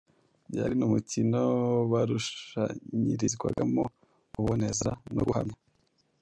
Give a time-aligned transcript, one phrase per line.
[0.49, 1.41] byari n’umukino
[1.91, 3.83] barushanyirizwagamo
[4.33, 5.57] kuboneza no guhamya.